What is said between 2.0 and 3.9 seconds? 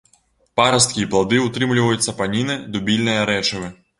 сапаніны, дубільныя рэчывы.